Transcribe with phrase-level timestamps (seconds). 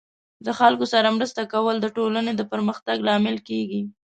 [0.45, 3.81] د خلکو سره مرسته کول د ټولنې د پرمختګ لامل کیږي.